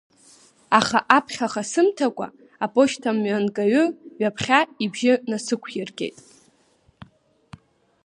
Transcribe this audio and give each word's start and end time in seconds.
Аха 0.79 0.99
аԥхьаха 1.17 1.63
сымҭакәа, 1.71 2.27
аԥошьҭамҩангаҩы 2.63 3.83
ҩаԥхьа 4.19 4.59
ибжьы 4.83 5.13
насықәиргеит… 5.29 6.17